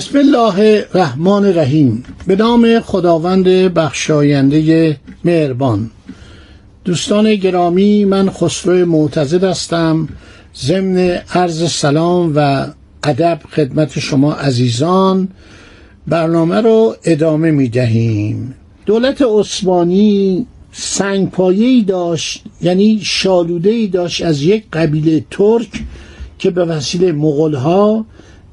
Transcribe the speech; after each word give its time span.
بسم 0.00 0.18
الله 0.18 0.84
الرحمن 0.94 1.44
الرحیم. 1.44 2.04
به 2.26 2.36
نام 2.36 2.80
خداوند 2.80 3.44
بخشاینده 3.44 4.96
مهربان. 5.24 5.90
دوستان 6.84 7.34
گرامی 7.34 8.04
من 8.04 8.30
خسرو 8.30 8.86
معتزد 8.86 9.44
هستم. 9.44 10.08
ضمن 10.56 10.98
عرض 11.34 11.70
سلام 11.70 12.32
و 12.36 12.66
ادب 13.04 13.40
خدمت 13.52 13.98
شما 13.98 14.32
عزیزان 14.32 15.28
برنامه 16.06 16.60
رو 16.60 16.96
ادامه 17.04 17.50
می 17.50 17.68
دهیم 17.68 18.54
دولت 18.86 19.22
عثمانی 19.22 20.46
سنگپایه‌ای 20.72 21.82
داشت 21.82 22.44
یعنی 22.62 23.00
شالوده 23.02 23.86
داشت 23.86 24.22
از 24.22 24.42
یک 24.42 24.64
قبیله 24.72 25.24
ترک 25.30 25.82
که 26.38 26.50
به 26.50 26.64
وسیله 26.64 27.12
مغلها 27.12 28.06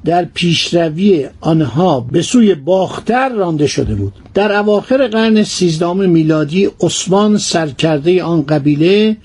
در 0.04 0.24
پیشروی 0.24 1.26
آنها 1.40 2.00
به 2.00 2.22
سوی 2.22 2.54
باختر 2.54 3.28
رانده 3.28 3.66
شده 3.66 3.94
بود. 3.94 4.12
در 4.34 4.52
اواخر 4.52 5.06
قرن 5.06 5.42
سیزدهم 5.42 6.10
میلادی 6.10 6.68
عثمان 6.80 7.38
سرکرده 7.38 8.22
آن 8.22 8.42
قبیله 8.42 9.16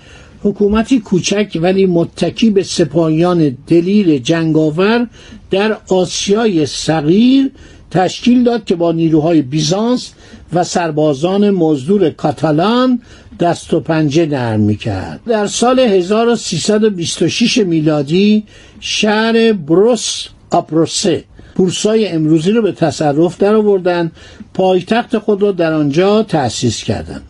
حکومتی 0.43 0.99
کوچک 0.99 1.59
ولی 1.61 1.85
متکی 1.85 2.49
به 2.49 2.63
سپاهیان 2.63 3.57
دلیر 3.67 4.17
جنگاور 4.17 5.07
در 5.51 5.77
آسیای 5.89 6.65
صغیر 6.65 7.51
تشکیل 7.91 8.43
داد 8.43 8.65
که 8.65 8.75
با 8.75 8.91
نیروهای 8.91 9.41
بیزانس 9.41 10.11
و 10.53 10.63
سربازان 10.63 11.49
مزدور 11.49 12.09
کاتالان 12.09 13.01
دست 13.39 13.73
و 13.73 13.79
پنجه 13.79 14.25
نرم 14.25 14.59
می‌کرد. 14.59 15.19
در 15.25 15.47
سال 15.47 15.79
1326 15.79 17.57
میلادی 17.57 18.43
شهر 18.79 19.53
بروس 19.53 20.27
آپروسه. 20.55 21.23
بورسای 21.55 22.07
امروزی 22.07 22.51
رو 22.51 22.61
به 22.61 22.71
تصرف 22.71 23.37
در 23.37 23.55
آوردن 23.55 24.11
پایتخت 24.53 25.17
خود 25.17 25.41
را 25.41 25.51
در 25.51 25.73
آنجا 25.73 26.23
تأسیس 26.23 26.83
کردند 26.83 27.23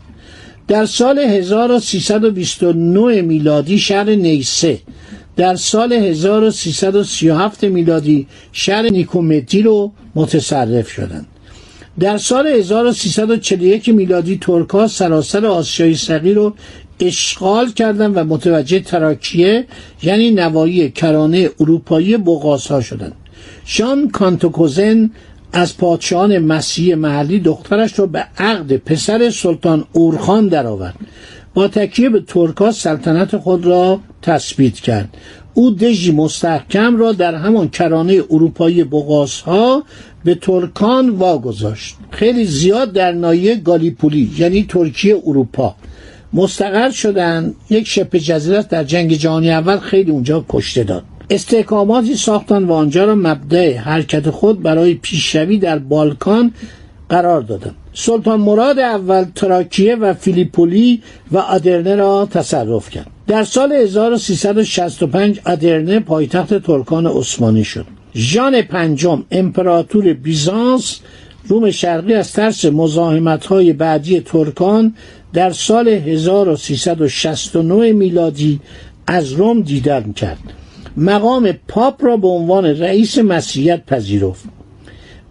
در 0.68 0.86
سال 0.86 1.20
1329 1.20 3.22
میلادی 3.22 3.80
شهر 3.80 4.10
نیسه. 4.10 4.80
در 5.36 5.56
سال 5.56 5.94
1337 5.94 7.64
میلادی 7.64 8.28
شهر 8.52 8.82
نیکومتی 8.82 9.62
رو 9.62 9.92
متصرف 10.16 10.90
شدند. 10.90 11.28
در 12.00 12.18
سال 12.18 12.48
1341 12.48 13.90
میلادی 13.90 14.38
ترکا 14.42 14.88
سراسر 14.88 15.46
آسیای 15.46 15.96
صغیر 15.96 16.36
رو 16.36 16.54
اشغال 17.08 17.72
کردند 17.72 18.18
و 18.18 18.24
متوجه 18.24 18.80
تراکیه 18.80 19.66
یعنی 20.04 20.32
نوایی 20.32 20.92
کرانه 20.92 21.50
اروپایی 21.60 22.18
بغاسا 22.18 22.82
شدند 22.82 23.14
شان 23.66 24.10
کانتوکوزن 24.10 25.10
از 25.54 25.78
پادشاهان 25.78 26.38
مسیحی 26.38 26.96
محلی 26.96 27.40
دخترش 27.40 28.00
را 28.00 28.06
به 28.06 28.26
عقد 28.38 28.78
پسر 28.78 29.30
سلطان 29.30 29.86
اورخان 29.94 30.48
درآورد. 30.48 30.96
با 31.54 31.68
تکیه 31.68 32.10
به 32.10 32.20
ترکا 32.20 32.72
سلطنت 32.72 33.38
خود 33.38 33.66
را 33.66 34.00
تثبیت 34.22 34.74
کرد. 34.74 35.18
او 35.54 35.72
دژی 35.72 36.12
مستحکم 36.12 36.98
را 36.98 37.12
در 37.12 37.36
همان 37.36 37.70
کرانه 37.70 38.24
اروپایی 38.30 38.84
بغاس 38.84 39.42
ها 39.42 39.84
به 40.26 40.36
ترکان 40.36 41.10
واگذاشت. 41.10 41.96
خیلی 42.12 42.46
زیاد 42.46 42.92
در 42.92 43.12
نایه 43.12 43.56
گالیپولی 43.56 44.32
یعنی 44.38 44.66
ترکیه 44.70 45.22
اروپا. 45.26 45.76
مستقر 46.34 46.90
شدن 46.90 47.54
یک 47.70 47.88
شبه 47.88 48.20
جزیره 48.20 48.62
در 48.62 48.84
جنگ 48.84 49.14
جهانی 49.14 49.52
اول 49.52 49.78
خیلی 49.78 50.12
اونجا 50.12 50.46
کشته 50.50 50.84
داد. 50.84 51.04
استحکاماتی 51.30 52.16
ساختن 52.16 52.64
و 52.64 52.74
آنجا 52.74 53.06
را 53.06 53.16
مبدع 53.16 53.78
حرکت 53.78 54.30
خود 54.30 54.62
برای 54.62 54.94
پیشروی 54.94 55.58
در 55.58 55.80
بالکان 55.80 56.54
قرار 57.10 57.42
دادند. 57.42 57.76
سلطان 57.94 58.40
مراد 58.40 58.80
اول 58.80 59.26
تراکیه 59.36 59.96
و 59.96 60.14
فیلیپولی 60.14 61.02
و 61.32 61.38
آدرنه 61.38 61.96
را 61.96 62.28
تصرف 62.32 62.90
کرد. 62.90 63.08
در 63.28 63.44
سال 63.44 63.72
1365 63.72 65.40
آدرنه 65.46 66.00
پایتخت 66.00 66.64
ترکان 66.64 67.08
عثمانی 67.08 67.64
شد. 67.64 67.86
ژان 68.16 68.62
پنجم 68.62 69.24
امپراتور 69.32 70.14
بیزانس 70.14 71.00
روم 71.48 71.72
شرقی 71.72 72.14
از 72.14 72.32
ترس 72.34 72.66
مزاحمت 72.66 73.46
های 73.46 73.74
بعدی 73.74 74.20
ترکان 74.20 74.96
در 75.34 75.52
سال 75.52 75.88
1369 75.88 77.94
میلادی 77.94 78.60
از 79.08 79.32
روم 79.32 79.62
دیدن 79.62 80.12
کرد. 80.12 80.54
مقام 80.98 81.52
پاپ 81.68 82.06
را 82.06 82.18
به 82.18 82.28
عنوان 82.28 82.66
رئیس 82.66 83.18
مسیحیت 83.18 83.86
پذیرفت. 83.86 84.44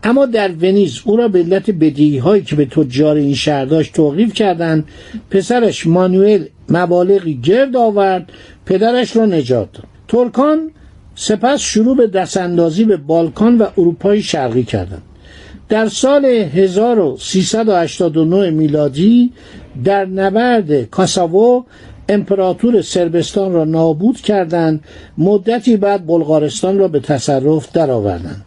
اما 0.05 0.27
در 0.27 0.53
ونیز 0.53 1.01
او 1.05 1.17
را 1.17 1.29
به 1.29 1.39
علت 1.39 1.71
بدهی 1.71 2.19
هایی 2.19 2.43
که 2.43 2.57
به 2.57 2.65
تجار 2.65 3.17
این 3.17 3.35
شهر 3.35 3.65
داشت 3.65 3.93
توقیف 3.93 4.35
کردند 4.35 4.85
پسرش 5.31 5.87
مانوئل 5.87 6.45
مبالغی 6.69 7.35
گرد 7.35 7.77
آورد 7.77 8.33
پدرش 8.67 9.17
را 9.17 9.27
نجات 9.27 9.69
ترکان 10.09 10.71
سپس 11.15 11.61
شروع 11.61 11.97
به 11.97 12.07
دستاندازی 12.07 12.85
به 12.85 12.97
بالکان 12.97 13.59
و 13.59 13.67
اروپای 13.79 14.23
شرقی 14.23 14.65
کردند. 14.65 15.03
در 15.73 15.89
سال 15.89 16.25
1389 16.25 18.51
میلادی 18.51 19.33
در 19.85 20.05
نبرد 20.05 20.83
کاساوو 20.83 21.65
امپراتور 22.09 22.83
سربستان 22.83 23.53
را 23.53 23.65
نابود 23.65 24.21
کردند. 24.21 24.85
مدتی 25.19 25.77
بعد 25.77 26.07
بلغارستان 26.07 26.79
را 26.79 26.89
به 26.89 27.01
تصرف 27.01 27.73
درآوردند. 27.73 28.45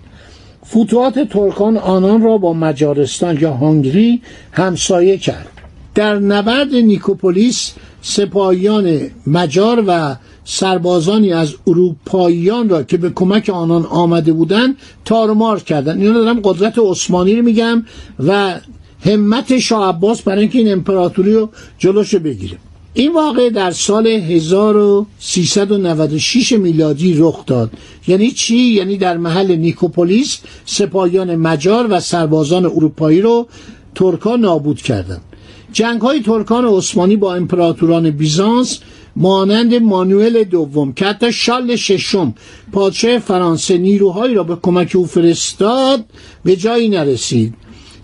فتوحات 0.66 1.20
ترکان 1.20 1.78
آنان 1.78 2.22
را 2.22 2.38
با 2.38 2.54
مجارستان 2.54 3.38
یا 3.42 3.54
هنگری 3.54 4.22
همسایه 4.52 5.18
کرد. 5.18 5.48
در 5.96 6.20
نبرد 6.20 6.76
نیکوپولیس 6.76 7.74
سپاهیان 8.02 9.00
مجار 9.28 9.84
و 9.88 10.16
سربازانی 10.46 11.34
از 11.34 11.56
اروپاییان 11.68 12.70
را 12.70 12.84
که 12.84 12.98
به 12.98 13.10
کمک 13.10 13.50
آنان 13.50 13.86
آمده 13.86 14.34
بودند 14.34 14.76
تارمار 15.06 15.60
کردند. 15.60 16.02
اینو 16.02 16.14
دارم 16.14 16.40
قدرت 16.44 16.80
عثمانی 16.80 17.36
رو 17.36 17.42
میگم 17.42 17.86
و 18.20 18.60
همت 19.06 19.60
شاه 19.60 19.90
عباس 19.90 20.22
برای 20.22 20.40
اینکه 20.40 20.58
این 20.58 20.72
امپراتوری 20.72 21.34
رو 21.34 21.50
جلوش 21.78 22.16
بگیره. 22.16 22.58
این 22.94 23.14
واقع 23.14 23.50
در 23.50 23.72
سال 23.72 24.08
1396 24.08 26.52
میلادی 26.52 27.16
رخ 27.18 27.46
داد. 27.46 27.72
یعنی 28.08 28.32
چی؟ 28.32 28.58
یعنی 28.58 28.98
در 28.98 29.18
محل 29.18 29.56
نیکوپولیس 29.56 30.38
سپاهیان 30.66 31.36
مجار 31.36 31.88
و 31.90 32.00
سربازان 32.00 32.66
اروپایی 32.66 33.22
رو 33.22 33.48
ترکا 33.96 34.36
نابود 34.36 34.82
کردند. 34.82 35.22
جنگ 35.74 36.02
های 36.02 36.22
ترکان 36.22 36.66
عثمانی 36.66 37.16
با 37.16 37.36
امپراتوران 37.36 38.10
بیزانس 38.10 38.80
مانند 39.16 39.76
مانوئل 39.76 40.44
دوم 40.44 40.94
که 40.94 41.06
حتی 41.06 41.32
شال 41.32 41.76
ششم. 41.76 42.34
پادشاه 42.72 43.20
فرانسه 43.20 43.78
نیروهایی 43.78 44.36
را 44.36 44.44
به 44.44 44.58
کمک 44.62 44.92
او 44.96 45.06
فرستاد 45.06 46.06
به 46.44 46.56
جایی 46.56 46.90
نرسید. 46.90 47.54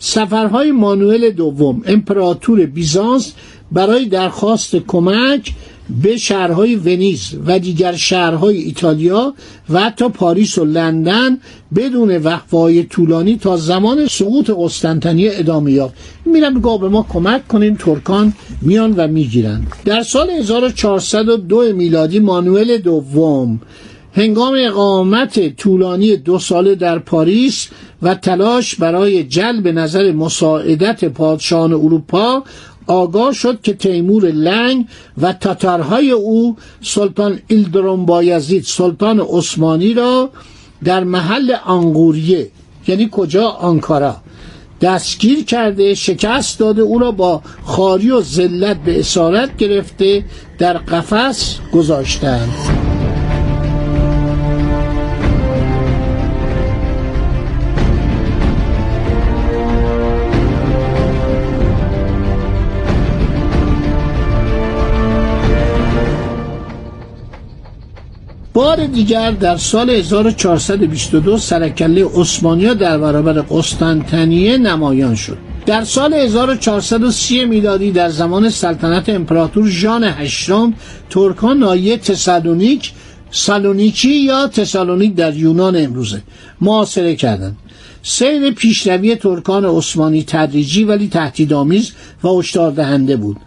سفرهای 0.03 0.71
مانوئل 0.71 1.30
دوم 1.30 1.81
امپراتور 1.86 2.65
بیزانس 2.65 3.33
برای 3.71 4.06
درخواست 4.06 4.75
کمک 4.75 5.53
به 6.03 6.18
شهرهای 6.18 6.75
ونیز 6.75 7.36
و 7.45 7.59
دیگر 7.59 7.95
شهرهای 7.95 8.57
ایتالیا 8.57 9.33
و 9.69 9.80
حتی 9.80 10.09
پاریس 10.09 10.57
و 10.57 10.65
لندن 10.65 11.39
بدون 11.75 12.18
وقفه 12.18 12.83
طولانی 12.83 13.38
تا 13.38 13.57
زمان 13.57 14.07
سقوط 14.07 14.51
قسطنطنیه 14.57 15.31
ادامه 15.33 15.71
یافت. 15.71 15.94
بگاه 16.57 16.80
به 16.80 16.89
ما 16.89 17.06
کمک 17.09 17.48
کنین 17.48 17.77
ترکان 17.77 18.33
میان 18.62 18.94
و 18.98 19.07
می‌گیرن. 19.07 19.63
در 19.86 20.01
سال 20.01 20.30
1402 20.30 21.74
میلادی 21.74 22.19
مانوئل 22.19 22.77
دوم 22.77 23.59
هنگام 24.13 24.54
اقامت 24.58 25.56
طولانی 25.56 26.18
دو 26.18 26.40
ساله 26.40 26.75
در 26.75 27.00
پاریس 27.00 27.68
و 28.02 28.16
تلاش 28.16 28.75
برای 28.75 29.24
جلب 29.24 29.68
نظر 29.68 30.12
مساعدت 30.12 31.06
پادشاهان 31.06 31.74
اروپا 31.74 32.44
آگاه 32.88 33.34
شد 33.34 33.62
که 33.62 33.74
تیمور 33.74 34.25
لنگ 34.25 34.86
و 35.22 35.34
تاتارهای 35.34 36.12
او 36.12 36.56
سلطان 36.81 37.40
ایلدرون 37.48 38.06
بایزید 38.06 38.63
سلطان 38.63 39.19
عثمانی 39.19 39.94
را 39.94 40.30
در 40.84 41.04
محل 41.04 41.56
آنگوریه 41.66 42.50
یعنی 42.88 43.10
کجا؟ 43.12 43.48
آنکارا 43.48 44.16
دستگیر 44.81 45.46
کرده 45.46 45.96
شکست 45.96 46.60
داده 46.60 46.81
او 46.81 47.00
را 47.00 47.12
با 47.12 47.42
خاری 47.63 48.12
و 48.12 48.22
ذلت 48.22 48.78
به 48.78 49.00
اسارت 49.00 49.58
گرفته 49.58 50.25
در 50.58 50.78
قفس 50.78 51.60
گذاشتند. 51.74 52.81
بار 68.53 68.86
دیگر 68.86 69.31
در 69.31 69.57
سال 69.57 69.89
1422 69.89 71.38
سرکله 71.38 72.06
عثمانیا 72.15 72.74
در 72.74 72.98
برابر 72.98 73.33
قسطنطنیه 73.33 74.57
نمایان 74.57 75.15
شد. 75.15 75.38
در 75.65 75.83
سال 75.83 76.13
1430 76.13 77.45
میلادی 77.45 77.92
در 77.92 78.09
زمان 78.09 78.50
سلطنت 78.50 79.09
امپراتور 79.09 79.69
ژان 79.69 80.03
هشتم 80.03 80.74
ترکان 81.09 81.57
ناحیه 81.58 81.98
تسالونیک 81.98 82.92
سالونیکی 83.31 84.15
یا 84.15 84.48
تسالونیک 84.48 85.15
در 85.15 85.36
یونان 85.36 85.75
امروزه 85.75 86.21
محاصره 86.62 87.16
کردند. 87.15 87.57
سیر 88.03 88.51
پیشروی 88.51 89.15
ترکان 89.15 89.65
عثمانی 89.65 90.24
تدریجی 90.24 90.83
ولی 90.83 91.07
تهدیدآمیز 91.07 91.92
و 92.24 92.27
هشدار 92.27 92.71
دهنده 92.71 93.18
بود. 93.18 93.38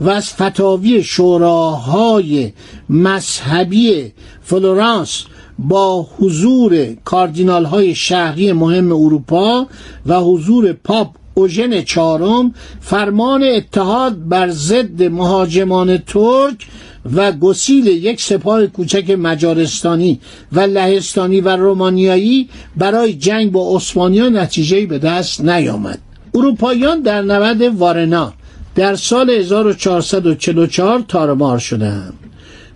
و 0.00 0.08
از 0.10 0.32
فتاوی 0.32 1.02
شوراهای 1.02 2.52
مذهبی 2.88 4.12
فلورانس 4.42 5.24
با 5.58 6.06
حضور 6.18 6.86
کاردینال 7.04 7.64
های 7.64 7.94
شهرهای 7.94 8.52
مهم 8.52 8.92
اروپا 8.92 9.66
و 10.06 10.20
حضور 10.20 10.72
پاپ 10.72 11.08
اوژن 11.34 11.82
چهارم 11.82 12.54
فرمان 12.80 13.42
اتحاد 13.42 14.28
بر 14.28 14.50
ضد 14.50 15.02
مهاجمان 15.02 15.98
ترک 15.98 16.66
و 17.14 17.32
گسیل 17.32 17.86
یک 17.86 18.20
سپاه 18.20 18.66
کوچک 18.66 19.10
مجارستانی 19.10 20.20
و 20.52 20.60
لهستانی 20.60 21.40
و 21.40 21.48
رومانیایی 21.48 22.48
برای 22.76 23.14
جنگ 23.14 23.52
با 23.52 23.76
عثمانیان 23.76 24.36
نتیجه 24.36 24.86
به 24.86 24.98
دست 24.98 25.40
نیامد. 25.40 25.98
اروپاییان 26.34 27.00
در 27.00 27.22
نبرد 27.22 27.62
وارنا 27.62 28.32
در 28.78 28.94
سال 28.94 29.30
1444 29.30 31.00
تارمار 31.08 31.58
شدند. 31.58 32.12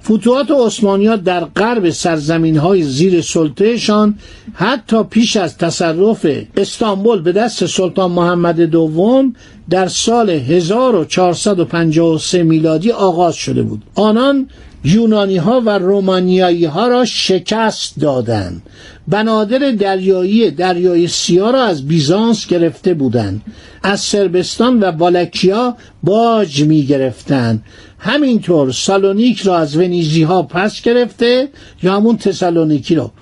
فتوحات 0.05 0.51
عثمانیان 0.51 1.17
در 1.17 1.45
غرب 1.45 1.91
سرزمین 1.91 2.57
های 2.57 2.83
زیر 2.83 3.21
سلطهشان 3.21 4.19
حتی 4.55 5.03
پیش 5.03 5.37
از 5.37 5.59
تصرف 5.59 6.27
استانبول 6.57 7.23
به 7.23 7.33
دست 7.33 7.67
سلطان 7.67 8.11
محمد 8.11 8.61
دوم 8.61 9.35
در 9.71 9.89
سال 9.89 10.31
1453 10.31 12.43
میلادی 12.43 12.91
آغاز 12.91 13.35
شده 13.35 13.63
بود. 13.63 13.83
آنان 13.95 14.49
یونانی 14.85 15.37
ها 15.37 15.61
و 15.61 15.71
رومانیایی 15.71 16.65
ها 16.65 16.89
را 16.89 17.05
شکست 17.05 18.01
دادند. 18.01 18.63
بنادر 19.09 19.71
دریایی 19.71 20.51
دریای 20.51 21.09
سیاه 21.09 21.53
را 21.53 21.65
از 21.65 21.89
بیزانس 21.89 22.47
گرفته 22.47 22.95
بودند. 22.95 23.43
از 23.83 24.01
سربستان 24.01 24.83
و 24.83 24.93
بالکیا 24.93 25.77
باج 26.03 26.63
می 26.63 26.83
گرفتند 26.83 27.65
همینطور 27.99 28.73
سالونیک 28.73 29.41
را 29.41 29.59
از 29.59 29.77
ونیزی 29.77 30.23
ها 30.23 30.43
پس 30.43 30.83
گرفته 30.83 31.49
یا 31.83 31.97
همون 31.97 32.17
تسالونیکی 32.17 32.95
را. 32.95 33.13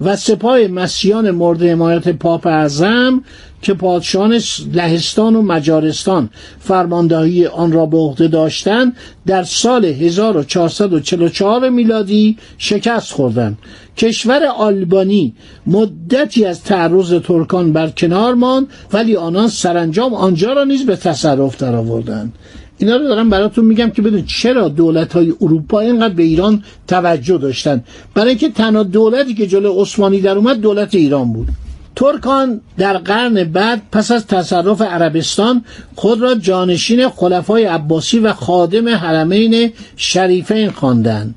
و 0.00 0.16
سپاه 0.16 0.58
مسیحیان 0.58 1.30
مورد 1.30 1.62
حمایت 1.62 2.08
پاپ 2.08 2.46
اعظم 2.46 3.24
که 3.64 3.74
پادشاهان 3.74 4.40
لهستان 4.72 5.36
و 5.36 5.42
مجارستان 5.42 6.30
فرماندهی 6.60 7.46
آن 7.46 7.72
را 7.72 7.86
به 7.86 7.96
عهده 7.96 8.28
داشتند 8.28 8.96
در 9.26 9.42
سال 9.42 9.84
1444 9.84 11.68
میلادی 11.68 12.36
شکست 12.58 13.12
خوردند. 13.12 13.58
کشور 13.96 14.44
آلبانی 14.44 15.34
مدتی 15.66 16.44
از 16.44 16.62
تعرض 16.62 17.14
ترکان 17.14 17.72
بر 17.72 17.88
کنار 17.88 18.34
ماند 18.34 18.66
ولی 18.92 19.16
آنان 19.16 19.48
سرانجام 19.48 20.14
آنجا 20.14 20.52
را 20.52 20.64
نیز 20.64 20.86
به 20.86 20.96
تصرف 20.96 21.56
درآوردند. 21.56 22.32
اینا 22.78 22.96
رو 22.96 23.04
دارم 23.04 23.30
براتون 23.30 23.64
میگم 23.64 23.90
که 23.90 24.02
بدون 24.02 24.24
چرا 24.24 24.68
دولت 24.68 25.12
های 25.12 25.32
اروپا 25.40 25.80
اینقدر 25.80 26.14
به 26.14 26.22
ایران 26.22 26.62
توجه 26.86 27.38
داشتن 27.38 27.84
برای 28.14 28.28
اینکه 28.28 28.48
تنها 28.48 28.82
دولتی 28.82 29.34
که 29.34 29.46
جلو 29.46 29.82
عثمانی 29.82 30.20
در 30.20 30.36
اومد 30.38 30.60
دولت 30.60 30.94
ایران 30.94 31.32
بود. 31.32 31.48
ترکان 31.96 32.60
در 32.78 32.98
قرن 32.98 33.44
بعد 33.44 33.82
پس 33.92 34.10
از 34.10 34.26
تصرف 34.26 34.82
عربستان 34.82 35.64
خود 35.94 36.20
را 36.20 36.34
جانشین 36.34 37.08
خلفای 37.08 37.64
عباسی 37.64 38.18
و 38.18 38.32
خادم 38.32 38.88
حرمین 38.88 39.72
شریفین 39.96 40.70
خواندند. 40.70 41.34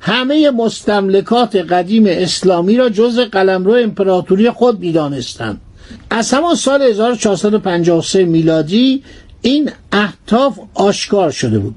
همه 0.00 0.50
مستملکات 0.50 1.56
قدیم 1.56 2.04
اسلامی 2.06 2.76
را 2.76 2.88
جز 2.88 3.18
قلمرو 3.18 3.72
امپراتوری 3.72 4.50
خود 4.50 4.80
می‌دانستند. 4.80 5.60
از 6.10 6.34
همان 6.34 6.54
سال 6.54 6.82
1453 6.82 8.24
میلادی 8.24 9.02
این 9.42 9.70
اهداف 9.92 10.58
آشکار 10.74 11.30
شده 11.30 11.58
بود. 11.58 11.74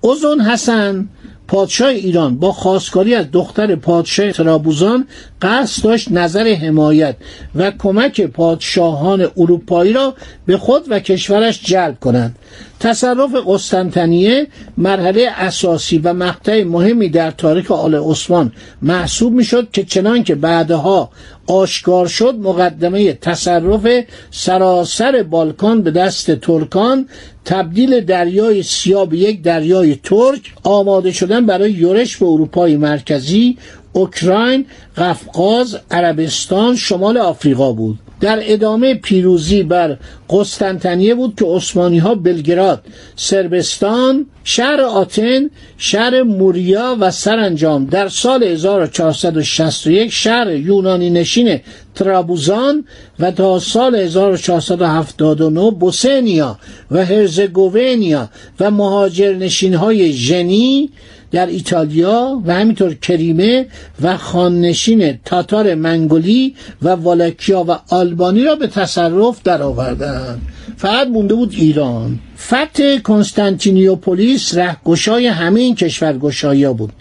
اوزون 0.00 0.40
حسن 0.40 1.08
پادشاه 1.50 1.88
ایران 1.88 2.36
با 2.38 2.52
خواستگاری 2.52 3.14
از 3.14 3.26
دختر 3.32 3.74
پادشاه 3.74 4.32
ترابوزان 4.32 5.06
قصد 5.42 5.84
داشت 5.84 6.12
نظر 6.12 6.54
حمایت 6.54 7.16
و 7.54 7.70
کمک 7.70 8.20
پادشاهان 8.20 9.30
اروپایی 9.36 9.92
را 9.92 10.14
به 10.46 10.56
خود 10.56 10.82
و 10.88 11.00
کشورش 11.00 11.62
جلب 11.64 12.00
کنند. 12.00 12.36
تصرف 12.80 13.30
قسطنطنیه 13.46 14.46
مرحله 14.76 15.28
اساسی 15.36 15.98
و 15.98 16.12
مقطع 16.12 16.64
مهمی 16.64 17.08
در 17.08 17.30
تاریخ 17.30 17.70
آل 17.70 17.94
عثمان 17.94 18.52
محسوب 18.82 19.32
می‌شد 19.32 19.70
که 19.72 19.84
چنان 19.84 20.24
که 20.24 20.34
بعدها 20.34 21.10
آشکار 21.46 22.06
شد 22.06 22.34
مقدمه 22.34 23.12
تصرف 23.12 24.04
سراسر 24.30 25.22
بالکان 25.22 25.82
به 25.82 25.90
دست 25.90 26.30
ترکان 26.30 27.08
تبدیل 27.44 28.00
دریای 28.00 28.62
سیاه 28.62 29.06
به 29.08 29.18
یک 29.18 29.42
دریای 29.42 29.94
ترک 29.94 30.54
آماده 30.62 31.12
شدن 31.12 31.46
برای 31.46 31.72
یورش 31.72 32.16
به 32.16 32.26
اروپای 32.26 32.76
مرکزی 32.76 33.58
اوکراین، 33.92 34.66
قفقاز، 34.96 35.78
عربستان، 35.90 36.76
شمال 36.76 37.18
آفریقا 37.18 37.72
بود. 37.72 37.98
در 38.20 38.38
ادامه 38.42 38.94
پیروزی 38.94 39.62
بر 39.62 39.96
قسطنطنیه 40.30 41.14
بود 41.14 41.34
که 41.38 41.44
عثمانی 41.44 41.98
ها 41.98 42.14
بلگراد 42.14 42.82
سربستان 43.16 44.26
شهر 44.44 44.80
آتن 44.80 45.50
شهر 45.78 46.22
موریا 46.22 46.96
و 47.00 47.10
سرانجام 47.10 47.86
در 47.86 48.08
سال 48.08 48.44
1461 48.44 50.12
شهر 50.12 50.52
یونانی 50.52 51.10
نشین 51.10 51.60
ترابوزان 51.94 52.84
و 53.18 53.30
تا 53.30 53.58
سال 53.58 53.94
1479 53.94 55.70
بوسنیا 55.70 56.58
و 56.90 57.04
هرزگوونیا 57.04 58.28
و 58.60 58.70
مهاجرنشین 58.70 59.74
های 59.74 60.12
ژنی 60.12 60.90
در 61.30 61.46
ایتالیا 61.46 62.42
و 62.46 62.54
همینطور 62.54 62.94
کریمه 62.94 63.66
و 64.02 64.16
خاننشین 64.16 65.18
تاتار 65.24 65.74
منگولی 65.74 66.54
و 66.82 66.88
والکیا 66.88 67.64
و 67.68 67.78
آلبانی 67.88 68.42
را 68.42 68.56
به 68.56 68.66
تصرف 68.66 69.42
درآوردند. 69.42 70.40
فقط 70.76 71.08
مونده 71.08 71.34
بود 71.34 71.54
ایران. 71.56 72.18
فتح 72.38 72.98
کنستانتینیوپولیس 72.98 74.54
رهگشای 74.54 75.26
همه 75.26 75.60
این 75.60 75.74
کشورگشایی 75.74 76.68
بود. 76.68 76.92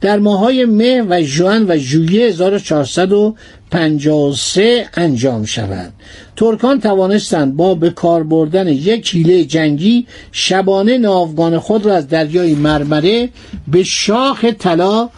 در 0.00 0.18
ماهای 0.18 0.64
مه 0.64 1.02
و 1.08 1.22
جوان 1.22 1.66
و 1.68 1.76
ژوئیه 1.76 2.32
1453 3.72 4.88
انجام 4.94 5.44
شود. 5.44 5.92
ترکان 6.36 6.80
توانستند 6.80 7.56
با 7.56 7.74
به 7.74 7.90
کار 7.90 8.22
بردن 8.22 8.68
یک 8.68 9.10
حیله 9.14 9.44
جنگی 9.44 10.06
شبانه 10.32 10.98
ناوگان 10.98 11.58
خود 11.58 11.86
را 11.86 11.94
از 11.94 12.08
دریای 12.08 12.54
مرمره 12.54 13.28
به 13.68 13.82
شاخ 13.82 14.44
طلا 14.44 15.10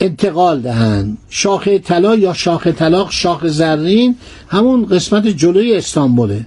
انتقال 0.00 0.60
دهند. 0.60 1.18
شاخ 1.28 1.68
طلا 1.68 2.14
یا 2.14 2.32
شاخ 2.32 2.66
طلاق 2.66 3.10
شاخ 3.10 3.46
زرین 3.46 4.16
همون 4.48 4.86
قسمت 4.86 5.26
جلوی 5.26 5.76
استانبوله. 5.76 6.46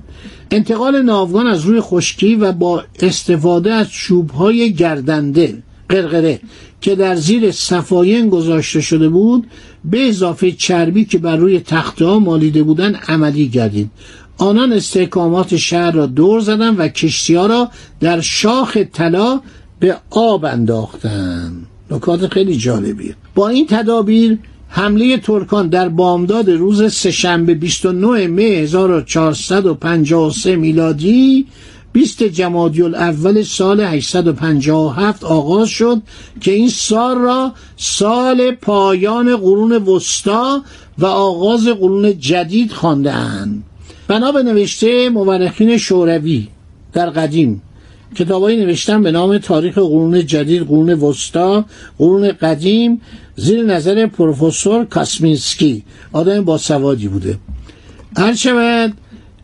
انتقال 0.51 1.01
ناوگان 1.01 1.47
از 1.47 1.61
روی 1.61 1.81
خشکی 1.81 2.35
و 2.35 2.51
با 2.51 2.83
استفاده 2.99 3.73
از 3.73 3.89
چوبهای 3.89 4.73
گردنده 4.73 5.63
قرقره 5.89 6.39
که 6.81 6.95
در 6.95 7.15
زیر 7.15 7.51
صفاین 7.51 8.29
گذاشته 8.29 8.81
شده 8.81 9.09
بود 9.09 9.47
به 9.85 10.09
اضافه 10.09 10.51
چربی 10.51 11.05
که 11.05 11.17
بر 11.17 11.35
روی 11.35 11.59
تخته 11.59 12.05
ها 12.05 12.19
مالیده 12.19 12.63
بودن 12.63 12.95
عملی 12.95 13.47
گردید. 13.47 13.89
آنان 14.37 14.73
استحکامات 14.73 15.55
شهر 15.55 15.91
را 15.91 16.05
دور 16.05 16.39
زدند 16.39 16.79
و 16.79 16.87
کشتی 16.87 17.35
ها 17.35 17.45
را 17.45 17.69
در 17.99 18.21
شاخ 18.21 18.77
طلا 18.77 19.41
به 19.79 19.97
آب 20.09 20.45
انداختند 20.45 21.65
نکات 21.91 22.33
خیلی 22.33 22.57
جالبیه. 22.57 23.15
با 23.35 23.47
این 23.47 23.67
تدابیر 23.67 24.37
حمله 24.69 25.17
ترکان 25.17 25.67
در 25.67 25.89
بامداد 25.89 26.49
روز 26.49 26.93
سهشنبه 26.93 27.53
29 27.53 28.27
مه 28.27 28.43
1453 28.43 30.55
میلادی 30.55 31.45
20 31.97 32.23
جمادی 32.23 32.81
الاول 32.81 33.43
سال 33.43 33.81
857 33.81 35.23
آغاز 35.23 35.67
شد 35.69 36.01
که 36.41 36.51
این 36.51 36.69
سال 36.69 37.17
را 37.17 37.53
سال 37.77 38.51
پایان 38.51 39.37
قرون 39.37 39.71
وسطا 39.71 40.63
و 40.97 41.05
آغاز 41.05 41.67
قرون 41.67 42.19
جدید 42.19 42.71
خواندهاند 42.71 43.63
بنا 44.07 44.31
به 44.31 44.43
نوشته 44.43 45.09
مورخین 45.09 45.77
شوروی 45.77 46.47
در 46.93 47.09
قدیم 47.09 47.61
کتابایی 48.15 48.65
نوشتن 48.65 49.03
به 49.03 49.11
نام 49.11 49.37
تاریخ 49.37 49.73
قرون 49.77 50.25
جدید 50.25 50.63
قرون 50.63 50.93
وسطا 50.93 51.65
قرون 51.97 52.31
قدیم 52.31 53.01
زیر 53.35 53.63
نظر 53.63 54.05
پروفسور 54.07 54.85
کاسمینسکی. 54.85 55.83
آدم 56.13 56.45
با 56.45 56.57
سوادی 56.57 57.07
بوده. 57.07 57.37
هر 58.17 58.35
شود 58.35 58.93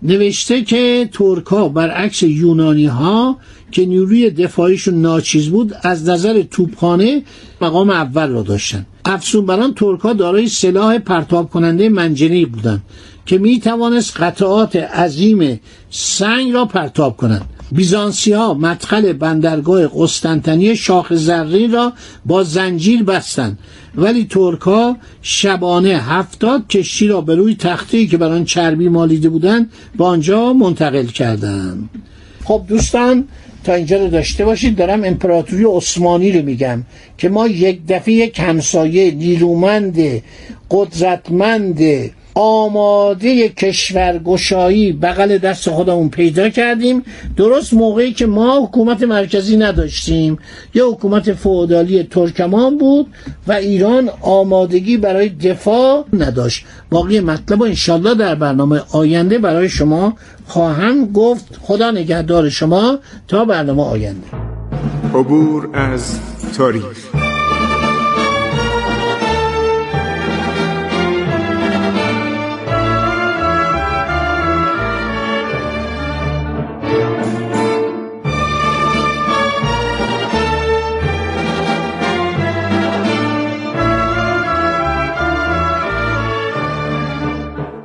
نوشته 0.04 0.62
که 0.62 1.10
ترک 1.14 1.46
ها 1.46 1.70
برعکس 1.70 2.24
یونانی 2.24 2.86
ها 2.86 3.38
که 3.72 3.86
نیروی 3.86 4.30
دفاعیشون 4.30 5.02
ناچیز 5.02 5.50
بود 5.50 5.74
از 5.82 6.10
نظر 6.10 6.42
توپخانه 6.42 7.24
مقام 7.62 7.90
اول 7.90 8.30
را 8.30 8.42
داشتن. 8.42 8.86
بران 9.48 9.74
ترک 9.74 10.00
ها 10.00 10.14
دارای 10.14 10.48
سلاح 10.48 11.00
پرتاب 11.00 11.50
کننده 11.50 11.90
منجنیق 11.90 12.50
بودند 12.50 12.82
که 13.26 13.38
می 13.38 13.60
توانست 13.60 14.22
قطعات 14.22 14.76
عظیم 14.76 15.60
سنگ 15.90 16.54
را 16.54 16.66
پرتاب 16.66 17.18
کنند 17.18 17.50
بیزانسی 17.72 18.34
ها 18.34 18.54
مدخل 18.54 19.14
بندرگاه 19.14 19.88
قسطنطنیه 19.96 20.76
شاخ 20.76 21.14
زرین 21.14 21.72
را 21.72 21.94
با 22.26 22.44
زنجیر 22.44 23.04
بستند. 23.04 23.60
ولی 23.96 24.26
ترک 24.26 24.62
ها 24.62 24.98
شبانه 25.22 25.90
هفتاد 25.90 26.68
کشتی 26.68 27.08
را 27.08 27.22
به 27.22 27.36
روی 27.36 27.56
تختی 27.56 28.08
که 28.08 28.18
بر 28.18 28.32
آن 28.32 28.46
چربی 28.46 28.90
مالیده 28.90 29.30
بودند 29.30 29.72
با 29.98 30.08
آنجا 30.08 30.54
منتقل 30.54 31.06
کردند. 31.06 31.90
خب 32.44 32.64
دوستان 32.68 33.28
تا 33.64 33.74
اینجا 33.74 33.98
رو 33.98 34.08
داشته 34.10 34.46
باشید 34.46 34.76
دارم 34.76 35.04
امپراتوری 35.04 35.64
عثمانی 35.64 36.32
رو 36.32 36.46
میگم 36.46 36.84
که 37.18 37.30
ما 37.30 37.48
یک 37.48 37.82
دفعه 37.88 38.28
کمسایه 38.28 39.12
نیرومند 39.12 40.22
قدرتمند 40.72 41.80
آماده 42.36 43.50
کشورگشایی 43.50 44.92
بغل 44.92 45.38
دست 45.38 45.70
خودمون 45.70 46.10
پیدا 46.10 46.50
کردیم. 46.50 47.04
درست 47.38 47.74
موقعی 47.74 48.14
که 48.14 48.26
ما 48.26 48.60
حکومت 48.66 49.04
مرکزی 49.04 49.58
نداشتیم. 49.58 50.38
یه 50.74 50.84
حکومت 50.84 51.34
فعودالی 51.34 52.04
ترکمان 52.04 52.78
بود 52.78 53.08
و 53.48 53.52
ایران 53.52 54.10
آمادگی 54.22 54.98
برای 54.98 55.30
دفاع 55.30 56.06
نداشت. 56.14 56.66
باقی 56.90 57.20
مطلب 57.20 57.62
و 57.62 57.64
انشالله 57.64 58.16
در 58.16 58.36
برنامه 58.36 58.82
آینده 58.92 59.38
برای 59.38 59.70
شما 59.70 60.14
خواهم 60.48 61.06
گفت. 61.12 61.60
خدا 61.62 61.92
نگهدار 61.92 62.50
شما 62.50 63.00
تا 63.28 63.46
برنامه 63.46 63.84
آینده. 63.84 64.28
عبور 65.14 65.70
از 65.74 66.20
تاریخ. 66.58 67.23